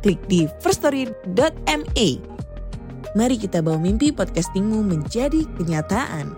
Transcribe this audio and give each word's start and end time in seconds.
klik 0.00 0.20
di 0.26 0.48
firststory.me. 0.64 2.08
Mari 3.10 3.36
kita 3.36 3.60
bawa 3.60 3.76
mimpi 3.76 4.10
podcastingmu 4.10 4.80
menjadi 4.80 5.44
kenyataan. 5.60 6.32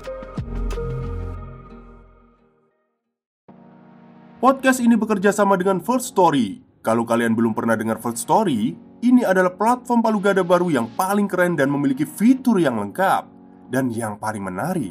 Podcast 4.43 4.83
ini 4.83 4.99
bekerja 4.99 5.31
sama 5.31 5.55
dengan 5.55 5.79
First 5.79 6.11
Story. 6.19 6.59
Kalau 6.83 7.07
kalian 7.07 7.39
belum 7.39 7.55
pernah 7.55 7.79
dengar 7.79 8.03
First 8.03 8.27
Story, 8.27 8.75
ini 9.07 9.23
adalah 9.23 9.55
platform 9.55 10.03
palu 10.03 10.19
gada 10.19 10.43
baru 10.43 10.67
yang 10.67 10.91
paling 10.99 11.31
keren 11.31 11.55
dan 11.55 11.71
memiliki 11.71 12.03
fitur 12.03 12.59
yang 12.59 12.75
lengkap. 12.75 13.31
Dan 13.71 13.95
yang 13.95 14.19
paling 14.19 14.43
menarik, 14.43 14.91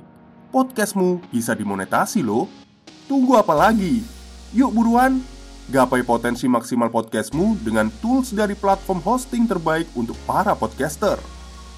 podcastmu 0.55 1.19
bisa 1.27 1.51
dimonetasi 1.51 2.23
loh. 2.23 2.47
Tunggu 3.11 3.35
apa 3.35 3.51
lagi? 3.51 3.99
Yuk 4.55 4.71
buruan, 4.71 5.19
gapai 5.71 6.03
potensi 6.03 6.51
maksimal 6.51 6.91
podcastmu 6.91 7.63
dengan 7.63 7.87
tools 8.03 8.35
dari 8.35 8.59
platform 8.59 8.99
hosting 8.99 9.47
terbaik 9.47 9.87
untuk 9.95 10.19
para 10.27 10.51
podcaster. 10.51 11.15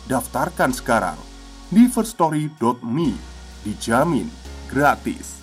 Daftarkan 0.09 0.73
sekarang 0.73 1.19
di 1.69 1.85
firststory.me. 1.85 3.13
Dijamin 3.63 4.27
gratis. 4.67 5.42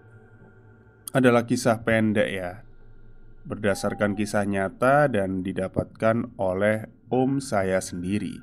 adalah 1.11 1.43
kisah 1.43 1.83
pendek 1.83 2.29
ya 2.31 2.63
Berdasarkan 3.41 4.13
kisah 4.13 4.45
nyata 4.45 5.09
dan 5.09 5.41
didapatkan 5.41 6.37
oleh 6.37 6.85
om 7.09 7.41
saya 7.41 7.81
sendiri. 7.81 8.37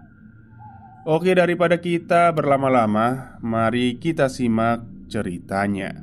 Oke 1.07 1.39
daripada 1.39 1.79
kita 1.79 2.35
berlama-lama 2.35 3.39
Mari 3.39 4.03
kita 4.03 4.27
simak 4.27 4.83
ceritanya. 5.07 6.03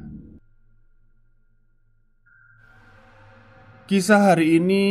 Kisah 3.85 4.33
hari 4.33 4.63
ini 4.63 4.85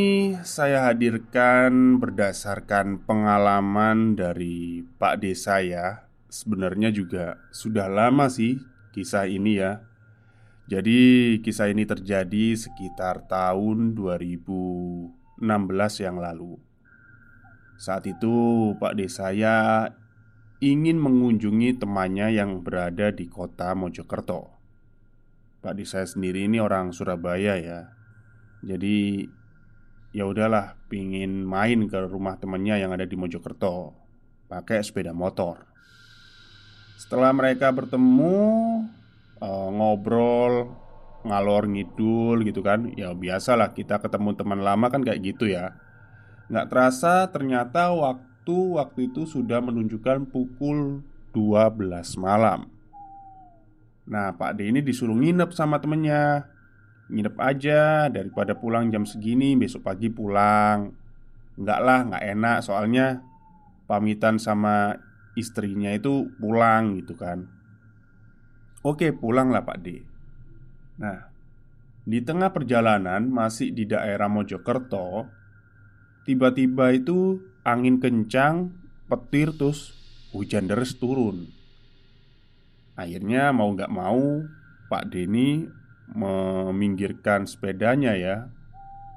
saya 0.44 0.86
hadirkan 0.86 1.98
berdasarkan 1.98 3.02
pengalaman 3.08 4.14
dari 4.14 4.86
Pak 4.86 5.24
Desa 5.24 5.64
ya. 5.64 6.06
Sebenarnya 6.28 6.92
juga 6.92 7.40
sudah 7.50 7.88
lama 7.88 8.28
sih 8.30 8.60
kisah 8.92 9.26
ini 9.26 9.58
ya 9.58 9.93
jadi 10.64 11.00
kisah 11.44 11.68
ini 11.68 11.84
terjadi 11.84 12.56
sekitar 12.56 13.28
tahun 13.28 13.92
2016 13.92 15.36
yang 16.00 16.16
lalu. 16.16 16.56
Saat 17.76 18.08
itu 18.08 18.72
Pak 18.80 18.96
D 18.96 19.04
saya 19.12 19.92
ingin 20.64 20.96
mengunjungi 20.96 21.76
temannya 21.76 22.32
yang 22.32 22.64
berada 22.64 23.12
di 23.12 23.28
kota 23.28 23.76
Mojokerto. 23.76 24.48
Pak 25.60 25.76
D 25.76 25.84
saya 25.84 26.08
sendiri 26.08 26.48
ini 26.48 26.56
orang 26.64 26.96
Surabaya 26.96 27.60
ya. 27.60 27.92
Jadi 28.64 29.28
ya 30.16 30.24
udahlah 30.24 30.80
pingin 30.88 31.44
main 31.44 31.92
ke 31.92 32.08
rumah 32.08 32.40
temannya 32.40 32.80
yang 32.80 32.96
ada 32.96 33.04
di 33.04 33.20
Mojokerto 33.20 33.92
Pakai 34.48 34.80
sepeda 34.80 35.12
motor. 35.12 35.66
Setelah 36.96 37.36
mereka 37.36 37.68
bertemu 37.68 38.40
uh, 39.44 39.68
ngobrol 39.68 40.72
ngalor 41.24 41.68
ngidul 41.68 42.44
gitu 42.44 42.64
kan. 42.64 42.88
Ya 42.96 43.12
biasalah 43.12 43.76
kita 43.76 44.00
ketemu 44.00 44.32
teman 44.36 44.60
lama 44.64 44.88
kan 44.88 45.04
kayak 45.04 45.20
gitu 45.20 45.52
ya. 45.52 45.76
Nggak 46.48 46.68
terasa 46.72 47.28
ternyata 47.28 47.92
waktu 47.92 48.56
waktu 48.80 49.12
itu 49.12 49.28
sudah 49.28 49.60
menunjukkan 49.60 50.28
pukul 50.32 51.04
12 51.36 52.20
malam. 52.20 52.68
Nah 54.04 54.36
Pak 54.36 54.60
D 54.60 54.68
ini 54.68 54.80
disuruh 54.84 55.16
nginep 55.16 55.52
sama 55.52 55.80
temennya. 55.80 56.48
Nginep 57.04 57.36
aja 57.36 58.08
daripada 58.08 58.56
pulang 58.56 58.88
jam 58.88 59.04
segini 59.04 59.56
besok 59.56 59.84
pagi 59.84 60.08
pulang. 60.08 60.92
Enggak 61.56 61.80
lah 61.84 61.98
nggak 62.08 62.24
enak. 62.32 62.58
Soalnya 62.64 63.20
Pamitan 63.84 64.40
sama 64.40 64.96
istrinya 65.36 65.92
itu 65.92 66.32
pulang 66.40 66.96
gitu 66.96 67.12
kan 67.20 67.44
Oke, 68.84 69.16
pulanglah 69.16 69.64
Pak 69.64 69.80
D. 69.80 70.04
Nah, 71.00 71.32
di 72.04 72.20
tengah 72.20 72.52
perjalanan 72.52 73.32
masih 73.32 73.72
di 73.72 73.88
daerah 73.88 74.28
Mojokerto, 74.28 75.24
tiba-tiba 76.28 76.92
itu 76.92 77.40
angin 77.64 77.96
kencang, 77.96 78.76
petir 79.08 79.56
terus 79.56 79.96
hujan 80.36 80.68
deras 80.68 81.00
turun. 81.00 81.48
Akhirnya 82.92 83.56
mau 83.56 83.72
nggak 83.72 83.88
mau 83.88 84.44
Pak 84.92 85.08
Denny 85.08 85.64
meminggirkan 86.12 87.48
sepedanya 87.48 88.12
ya, 88.20 88.52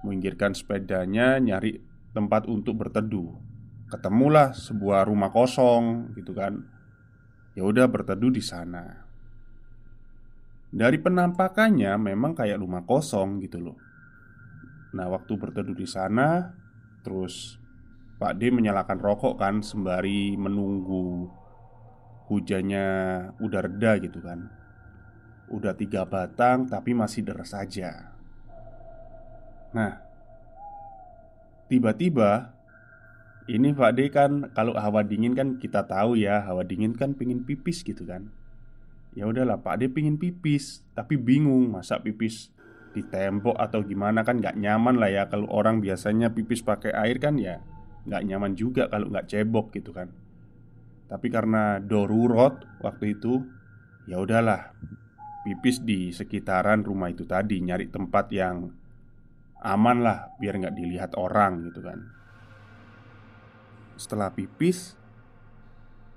meminggirkan 0.08 0.56
sepedanya 0.56 1.44
nyari 1.44 1.84
tempat 2.16 2.48
untuk 2.48 2.88
berteduh. 2.88 3.36
Ketemulah 3.92 4.56
sebuah 4.56 5.12
rumah 5.12 5.28
kosong 5.28 6.16
gitu 6.16 6.32
kan. 6.32 6.64
Ya 7.52 7.68
udah 7.68 7.84
berteduh 7.92 8.32
di 8.32 8.40
sana. 8.40 9.07
Dari 10.68 11.00
penampakannya 11.00 11.96
memang 11.96 12.36
kayak 12.36 12.60
rumah 12.60 12.84
kosong 12.84 13.40
gitu 13.40 13.64
loh. 13.64 13.78
Nah, 14.92 15.08
waktu 15.08 15.40
berteduh 15.40 15.76
di 15.76 15.88
sana, 15.88 16.52
terus 17.04 17.56
Pak 18.20 18.36
D 18.36 18.52
menyalakan 18.52 19.00
rokok 19.00 19.40
kan 19.40 19.64
sembari 19.64 20.36
menunggu 20.36 21.30
hujannya 22.28 22.88
udah 23.40 23.62
reda 23.64 23.92
gitu 24.04 24.20
kan. 24.20 24.52
Udah 25.48 25.72
tiga 25.78 26.04
batang 26.04 26.68
tapi 26.68 26.92
masih 26.92 27.24
deras 27.24 27.56
saja. 27.56 28.12
Nah, 29.72 30.04
tiba-tiba 31.72 32.52
ini 33.48 33.72
Pak 33.72 33.92
D 33.96 34.12
kan 34.12 34.52
kalau 34.52 34.76
hawa 34.76 35.08
dingin 35.08 35.32
kan 35.32 35.56
kita 35.56 35.88
tahu 35.88 36.20
ya 36.20 36.44
hawa 36.44 36.68
dingin 36.68 36.92
kan 36.92 37.16
pingin 37.16 37.48
pipis 37.48 37.80
gitu 37.80 38.04
kan 38.04 38.28
Ya 39.18 39.26
udahlah 39.26 39.66
Pak 39.66 39.82
Ade 39.82 39.90
pingin 39.90 40.22
pipis 40.22 40.86
Tapi 40.94 41.18
bingung 41.18 41.74
masa 41.74 41.98
pipis 42.06 42.54
di 42.94 43.02
tembok 43.02 43.58
atau 43.58 43.82
gimana 43.82 44.22
kan 44.22 44.38
nggak 44.38 44.62
nyaman 44.62 45.02
lah 45.02 45.10
ya 45.10 45.24
Kalau 45.26 45.50
orang 45.50 45.82
biasanya 45.82 46.38
pipis 46.38 46.62
pakai 46.62 46.94
air 46.94 47.18
kan 47.18 47.42
ya 47.42 47.58
nggak 48.06 48.24
nyaman 48.24 48.54
juga 48.54 48.88
kalau 48.88 49.10
nggak 49.10 49.28
cebok 49.28 49.74
gitu 49.74 49.90
kan. 49.90 50.14
Tapi 51.10 51.28
karena 51.34 51.82
dorurot 51.82 52.62
waktu 52.86 53.18
itu 53.18 53.42
Ya 54.06 54.22
udahlah 54.22 54.78
Pipis 55.42 55.82
di 55.82 56.14
sekitaran 56.14 56.86
rumah 56.86 57.10
itu 57.10 57.26
tadi 57.26 57.58
Nyari 57.58 57.90
tempat 57.90 58.30
yang 58.30 58.70
aman 59.66 59.98
lah 60.06 60.38
biar 60.38 60.62
nggak 60.62 60.78
dilihat 60.78 61.12
orang 61.18 61.66
gitu 61.66 61.82
kan. 61.82 62.06
Setelah 63.98 64.30
pipis 64.30 64.94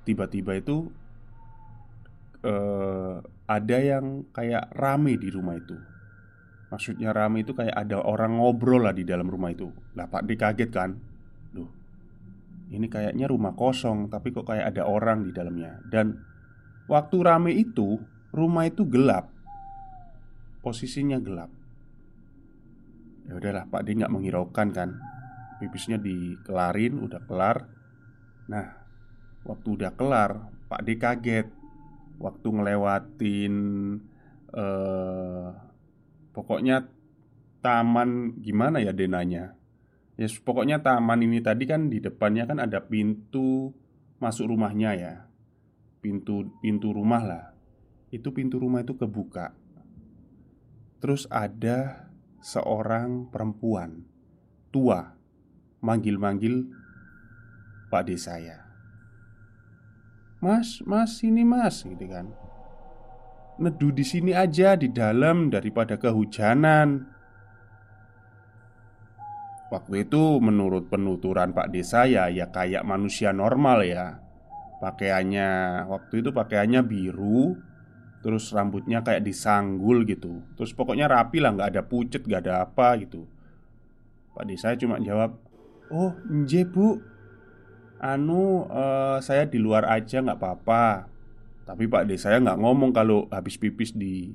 Tiba-tiba 0.04 0.60
itu 0.60 0.92
eh, 2.44 3.16
Ada 3.50 3.78
yang 3.82 4.30
kayak 4.30 4.70
rame 4.78 5.18
di 5.18 5.28
rumah 5.28 5.58
itu. 5.58 5.74
Maksudnya 6.70 7.10
rame 7.10 7.42
itu 7.42 7.50
kayak 7.50 7.74
ada 7.74 7.98
orang 7.98 8.38
ngobrol 8.38 8.86
lah 8.86 8.94
di 8.94 9.02
dalam 9.02 9.26
rumah 9.26 9.50
itu. 9.50 9.66
Lah 9.98 10.06
Pak 10.06 10.22
D 10.22 10.38
kaget 10.38 10.70
kan? 10.70 10.94
Loh 11.58 11.66
Ini 12.70 12.86
kayaknya 12.86 13.26
rumah 13.26 13.58
kosong 13.58 14.06
Tapi 14.06 14.30
kok 14.30 14.46
kayak 14.46 14.70
ada 14.70 14.86
orang 14.86 15.26
di 15.26 15.34
dalamnya. 15.34 15.82
Dan 15.82 16.14
Waktu 16.86 17.16
rame 17.26 17.50
itu 17.58 17.98
Rumah 18.30 18.70
itu 18.70 18.86
gelap. 18.86 19.26
Posisinya 20.62 21.18
gelap. 21.18 21.50
Ya 23.26 23.34
udahlah 23.34 23.66
Pak 23.66 23.82
D 23.82 23.98
nggak 23.98 24.14
menghiraukan 24.14 24.68
kan? 24.70 24.94
Pipisnya 25.58 25.98
dikelarin 25.98 27.02
Udah 27.02 27.18
kelar. 27.26 27.66
Nah 28.46 28.78
Waktu 29.42 29.68
udah 29.74 29.90
kelar 29.98 30.54
Pak 30.70 30.86
D 30.86 30.94
kaget 30.94 31.59
Waktu 32.20 32.46
ngelewatin 32.52 33.54
eh, 34.52 35.48
Pokoknya 36.30 36.86
taman 37.58 38.38
gimana 38.38 38.78
ya 38.78 38.94
denanya? 38.94 39.58
Ya 40.14 40.26
pokoknya 40.30 40.78
taman 40.84 41.26
ini 41.26 41.42
tadi 41.42 41.66
kan 41.66 41.90
di 41.90 41.98
depannya 41.98 42.46
kan 42.46 42.62
ada 42.62 42.86
pintu 42.86 43.74
masuk 44.22 44.54
rumahnya 44.54 44.90
ya. 44.94 45.14
Pintu 45.98 46.54
pintu 46.62 46.94
rumah 46.94 47.22
lah. 47.24 47.44
Itu 48.14 48.30
pintu 48.30 48.62
rumah 48.62 48.86
itu 48.86 48.94
kebuka. 48.94 49.52
Terus 51.02 51.26
ada 51.32 52.08
seorang 52.40 53.28
perempuan 53.28 54.06
tua 54.70 55.16
manggil-manggil 55.82 56.68
Pak 57.90 58.02
D 58.06 58.16
saya 58.16 58.69
Mas, 60.40 60.80
mas, 60.88 61.20
sini 61.20 61.44
mas, 61.44 61.84
gitu 61.84 62.08
kan 62.08 62.32
Neduh 63.60 63.92
di 63.92 64.00
sini 64.08 64.32
aja 64.32 64.72
di 64.72 64.88
dalam 64.88 65.52
daripada 65.52 66.00
kehujanan. 66.00 67.04
Waktu 69.68 70.08
itu 70.08 70.40
menurut 70.40 70.88
penuturan 70.88 71.52
Pak 71.52 71.68
Desa 71.68 72.08
ya 72.08 72.32
ya 72.32 72.48
kayak 72.48 72.88
manusia 72.88 73.36
normal 73.36 73.84
ya. 73.84 74.16
Pakaiannya 74.80 75.84
waktu 75.92 76.24
itu 76.24 76.32
pakaiannya 76.32 76.80
biru, 76.88 77.52
terus 78.24 78.48
rambutnya 78.48 79.04
kayak 79.04 79.28
disanggul 79.28 80.08
gitu. 80.08 80.40
Terus 80.56 80.72
pokoknya 80.72 81.04
rapi 81.12 81.44
lah, 81.44 81.52
nggak 81.52 81.70
ada 81.76 81.82
pucet, 81.84 82.24
nggak 82.24 82.48
ada 82.48 82.64
apa 82.64 82.96
gitu. 82.96 83.28
Pak 84.32 84.48
Desa 84.48 84.72
cuma 84.80 84.96
jawab, 85.04 85.36
"Oh, 85.92 86.16
nje 86.32 86.64
bu, 86.64 86.96
anu 88.00 88.64
uh, 88.66 89.20
saya 89.20 89.44
di 89.44 89.60
luar 89.60 89.84
aja 89.86 90.24
nggak 90.24 90.40
apa-apa." 90.40 91.06
Tapi 91.68 91.86
Pak 91.86 92.10
D 92.10 92.18
saya 92.18 92.42
nggak 92.42 92.58
ngomong 92.58 92.90
kalau 92.90 93.30
habis 93.30 93.54
pipis 93.54 93.94
di 93.94 94.34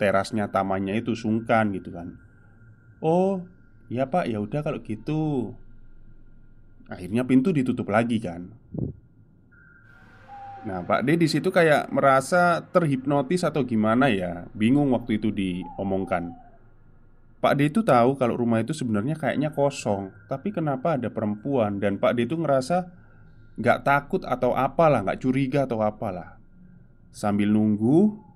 terasnya 0.00 0.50
tamannya 0.50 0.98
itu 0.98 1.14
sungkan 1.14 1.70
gitu 1.76 1.94
kan. 1.94 2.16
Oh, 2.98 3.44
iya 3.86 4.08
Pak, 4.08 4.26
ya 4.26 4.42
udah 4.42 4.64
kalau 4.64 4.82
gitu. 4.82 5.54
Akhirnya 6.90 7.22
pintu 7.22 7.54
ditutup 7.54 7.86
lagi 7.86 8.18
kan. 8.18 8.50
Nah, 10.60 10.84
Pak 10.84 11.06
D 11.06 11.16
di 11.16 11.28
situ 11.30 11.48
kayak 11.48 11.88
merasa 11.88 12.66
terhipnotis 12.68 13.46
atau 13.46 13.64
gimana 13.64 14.12
ya, 14.12 14.44
bingung 14.52 14.92
waktu 14.92 15.16
itu 15.16 15.32
diomongkan. 15.32 16.36
Pak 17.40 17.56
D 17.56 17.72
itu 17.72 17.80
tahu 17.80 18.20
kalau 18.20 18.36
rumah 18.36 18.60
itu 18.60 18.76
sebenarnya 18.76 19.16
kayaknya 19.16 19.48
kosong, 19.56 20.12
tapi 20.28 20.52
kenapa 20.52 21.00
ada 21.00 21.08
perempuan? 21.08 21.80
Dan 21.80 21.96
Pak 21.96 22.12
D 22.12 22.28
itu 22.28 22.36
ngerasa 22.36 22.92
nggak 23.56 23.80
takut 23.80 24.22
atau 24.28 24.52
apalah, 24.52 25.00
nggak 25.00 25.20
curiga 25.24 25.64
atau 25.64 25.80
apalah. 25.80 26.36
Sambil 27.10 27.50
nunggu 27.50 28.30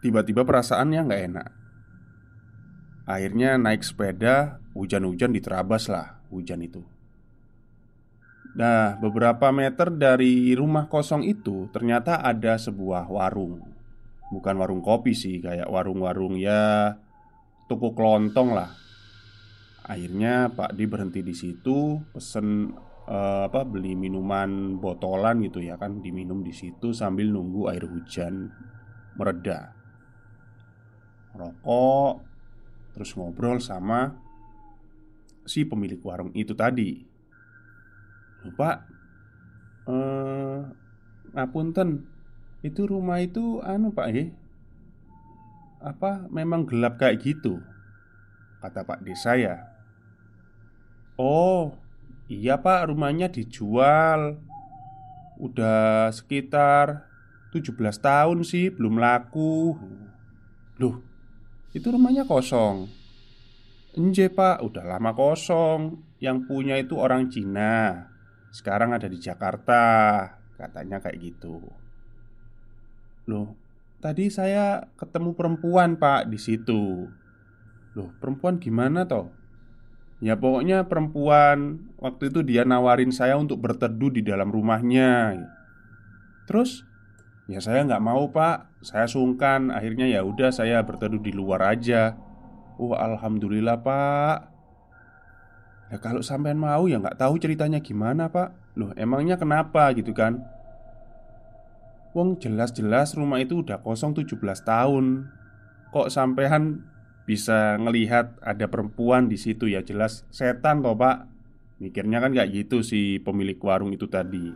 Tiba-tiba 0.00 0.48
perasaannya 0.48 1.00
nggak 1.04 1.22
enak. 1.28 1.48
Akhirnya 3.04 3.60
naik 3.60 3.84
sepeda 3.84 4.56
Hujan-hujan 4.72 5.34
diterabas 5.36 5.92
lah 5.92 6.24
Hujan 6.32 6.64
itu. 6.64 6.80
Nah 8.56 8.96
beberapa 8.96 9.52
meter 9.52 9.92
dari 9.92 10.56
rumah 10.56 10.88
kosong 10.88 11.22
itu 11.28 11.68
Ternyata 11.68 12.24
ada 12.24 12.56
sebuah 12.56 13.12
warung. 13.12 13.60
Bukan 14.32 14.54
warung 14.56 14.80
kopi 14.80 15.12
sih 15.12 15.36
Kayak 15.44 15.68
warung-warung 15.68 16.40
ya 16.40 16.96
Toko 17.70 17.94
kelontong 17.94 18.50
lah. 18.50 18.66
Akhirnya 19.86 20.50
Pak 20.50 20.74
Di 20.74 20.90
berhenti 20.90 21.22
di 21.22 21.30
situ 21.30 22.02
Pesen 22.10 22.74
uh, 23.06 23.46
apa 23.46 23.62
beli 23.62 23.94
minuman 23.94 24.74
botolan 24.82 25.38
gitu 25.46 25.62
ya 25.62 25.78
kan 25.78 26.02
diminum 26.02 26.42
di 26.42 26.50
situ 26.50 26.90
sambil 26.90 27.30
nunggu 27.30 27.70
air 27.70 27.86
hujan 27.86 28.50
mereda. 29.14 29.70
Rokok 31.38 32.26
terus 32.90 33.14
ngobrol 33.14 33.62
sama 33.62 34.18
si 35.46 35.62
pemilik 35.62 36.02
warung 36.02 36.34
itu 36.34 36.58
tadi. 36.58 37.06
Lupa 38.42 38.82
eh 39.86 40.58
ngapunten 41.30 42.02
itu 42.66 42.82
rumah 42.82 43.22
itu 43.22 43.62
anu 43.62 43.94
pak 43.94 44.06
ya 44.10 44.26
apa 45.80 46.28
memang 46.28 46.68
gelap 46.68 47.00
kayak 47.00 47.24
gitu 47.24 47.60
kata 48.60 48.84
pak 48.84 49.00
desa 49.00 49.36
ya 49.36 49.64
oh 51.16 51.76
Iya 52.30 52.62
pak 52.62 52.94
rumahnya 52.94 53.26
dijual. 53.26 54.38
Udah 55.34 56.14
sekitar 56.14 57.10
17 57.50 57.74
tahun 57.98 58.46
sih 58.46 58.70
belum 58.70 59.02
laku. 59.02 59.74
Loh 60.78 61.02
itu 61.74 61.90
rumahnya 61.90 62.22
kosong? 62.30 62.86
Enje 63.98 64.30
pak 64.30 64.62
udah 64.62 64.94
lama 64.94 65.10
kosong. 65.10 66.06
Yang 66.22 66.38
punya 66.46 66.78
itu 66.78 66.94
orang 66.94 67.26
Cina. 67.34 68.06
Sekarang 68.54 68.94
ada 68.94 69.10
di 69.10 69.18
Jakarta 69.18 69.82
Katanya 70.54 71.00
kayak 71.02 71.18
gitu. 71.18 71.56
Loh 73.26 73.58
Tadi 74.00 74.32
saya 74.32 74.88
ketemu 74.96 75.36
perempuan 75.36 76.00
pak 76.00 76.32
di 76.32 76.40
situ. 76.40 77.04
Loh 77.92 78.08
perempuan 78.16 78.56
gimana 78.56 79.04
toh? 79.04 79.28
Ya 80.24 80.40
pokoknya 80.40 80.88
perempuan 80.88 81.88
Waktu 82.00 82.32
itu 82.32 82.40
dia 82.40 82.64
nawarin 82.64 83.12
saya 83.12 83.36
untuk 83.36 83.60
berteduh 83.60 84.08
di 84.08 84.24
dalam 84.24 84.48
rumahnya. 84.48 85.36
Terus 86.48 86.88
Ya 87.50 87.58
saya 87.58 87.82
nggak 87.82 88.00
mau 88.00 88.30
pak. 88.30 88.70
Saya 88.80 89.10
sungkan. 89.10 89.74
Akhirnya 89.74 90.06
ya 90.06 90.22
udah 90.22 90.54
saya 90.54 90.80
berteduh 90.86 91.18
di 91.18 91.34
luar 91.34 91.60
aja. 91.66 92.14
Oh 92.78 92.94
alhamdulillah 92.94 93.82
pak. 93.82 94.36
Ya 95.90 95.98
kalau 95.98 96.22
sampean 96.22 96.56
mau 96.56 96.86
ya 96.86 97.02
nggak 97.02 97.18
tahu 97.18 97.42
ceritanya 97.42 97.82
gimana 97.82 98.30
pak. 98.30 98.54
Loh 98.78 98.94
emangnya 98.94 99.34
kenapa 99.34 99.90
gitu 99.98 100.14
kan 100.14 100.40
Wong 102.10 102.42
jelas-jelas 102.42 103.14
rumah 103.14 103.38
itu 103.38 103.62
udah 103.62 103.78
kosong 103.86 104.18
17 104.18 104.34
tahun. 104.66 105.30
Kok 105.94 106.10
sampean 106.10 106.82
bisa 107.22 107.78
ngelihat 107.78 108.34
ada 108.42 108.66
perempuan 108.66 109.30
di 109.30 109.38
situ? 109.38 109.70
Ya 109.70 109.86
jelas 109.86 110.26
setan 110.34 110.82
toh 110.82 110.98
pak. 110.98 111.30
Mikirnya 111.78 112.18
kan 112.18 112.34
kayak 112.34 112.50
gitu 112.50 112.82
si 112.82 113.22
pemilik 113.22 113.56
warung 113.62 113.94
itu 113.94 114.10
tadi. 114.10 114.50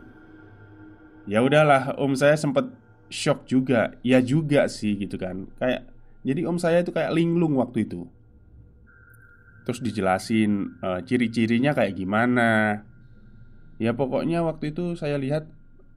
Ya 1.25 1.41
udahlah 1.41 1.95
om 1.95 2.11
saya 2.13 2.35
sempet 2.35 2.67
shock 3.07 3.47
juga. 3.47 3.95
Ya 4.03 4.19
juga 4.19 4.67
sih 4.67 4.99
gitu 4.99 5.15
kan. 5.15 5.47
Kayak 5.55 5.87
Jadi 6.25 6.41
om 6.49 6.57
saya 6.57 6.81
itu 6.81 6.89
kayak 6.89 7.13
linglung 7.13 7.55
waktu 7.61 7.85
itu. 7.85 8.09
Terus 9.65 9.79
dijelasin 9.81 10.81
uh, 10.81 10.99
ciri-cirinya 11.05 11.71
kayak 11.77 11.95
gimana. 11.95 12.81
Ya 13.77 13.93
pokoknya 13.93 14.41
waktu 14.41 14.73
itu 14.73 14.97
saya 14.97 15.21
lihat 15.21 15.45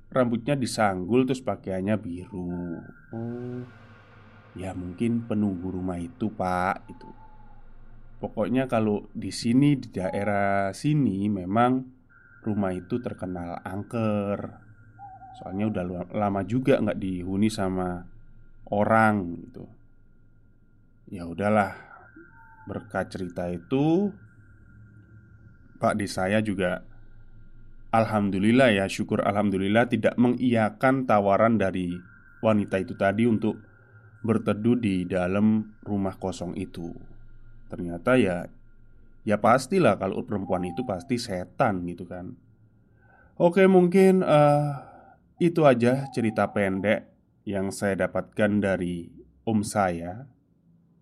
Rambutnya 0.08 0.56
disanggul 0.56 1.28
terus 1.28 1.44
pakaiannya 1.44 1.96
biru. 2.00 2.80
Oh. 3.12 3.60
Ya 4.56 4.72
mungkin 4.72 5.28
penunggu 5.28 5.70
rumah 5.70 6.00
itu 6.00 6.32
pak 6.32 6.82
itu 6.90 7.06
Pokoknya 8.18 8.66
kalau 8.66 9.06
di 9.14 9.30
sini 9.30 9.78
di 9.78 9.94
daerah 9.94 10.74
sini 10.74 11.30
memang 11.30 11.86
rumah 12.42 12.74
itu 12.74 12.98
terkenal 12.98 13.62
angker. 13.62 14.58
Soalnya 15.38 15.70
udah 15.70 15.84
lama 16.10 16.42
juga 16.42 16.82
nggak 16.82 16.98
dihuni 16.98 17.46
sama 17.46 18.02
orang 18.74 19.38
gitu. 19.38 19.70
Ya 21.14 21.30
udahlah 21.30 21.88
Berkat 22.68 23.08
cerita 23.08 23.48
itu 23.48 24.12
Pak 25.80 25.96
di 25.96 26.04
saya 26.04 26.44
juga 26.44 26.84
Alhamdulillah 27.88 28.74
ya 28.76 28.84
syukur 28.84 29.24
Alhamdulillah 29.24 29.88
tidak 29.88 30.14
mengiyakan 30.20 31.08
tawaran 31.08 31.56
dari 31.56 31.96
wanita 32.44 32.76
itu 32.84 32.92
tadi 32.94 33.24
untuk 33.24 33.56
berteduh 34.20 34.76
di 34.76 35.08
dalam 35.08 35.72
rumah 35.86 36.18
kosong 36.20 36.52
itu. 36.58 36.92
Ternyata 37.68 38.16
ya 38.16 38.48
Ya 39.28 39.36
pastilah 39.36 40.00
kalau 40.00 40.24
perempuan 40.24 40.64
itu 40.64 40.88
pasti 40.88 41.20
setan 41.20 41.84
gitu 41.84 42.08
kan 42.08 42.32
Oke 43.36 43.68
mungkin 43.68 44.24
uh, 44.24 44.72
itu 45.36 45.68
aja 45.68 46.08
cerita 46.08 46.48
pendek 46.48 47.12
yang 47.44 47.68
saya 47.68 48.08
dapatkan 48.08 48.56
dari 48.56 49.12
om 49.44 49.60
saya 49.60 50.24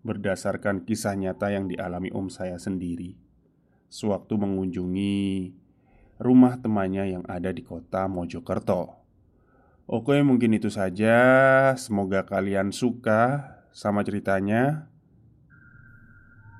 Berdasarkan 0.03 0.83
kisah 0.83 1.15
nyata 1.15 1.55
yang 1.55 1.71
dialami 1.71 2.11
om 2.11 2.27
saya 2.27 2.59
sendiri 2.59 3.15
Sewaktu 3.87 4.35
mengunjungi 4.35 5.55
rumah 6.21 6.57
temannya 6.61 7.17
yang 7.17 7.23
ada 7.25 7.49
di 7.49 7.65
kota 7.65 8.05
Mojokerto. 8.05 8.93
Oke 9.87 10.19
mungkin 10.21 10.53
itu 10.53 10.67
saja. 10.67 11.17
Semoga 11.79 12.27
kalian 12.27 12.75
suka 12.75 13.55
sama 13.71 14.03
ceritanya. 14.03 14.91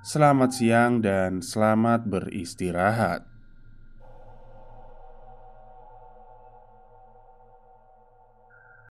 Selamat 0.08 0.56
siang 0.56 1.04
dan 1.04 1.44
selamat 1.44 2.08
beristirahat. 2.08 3.37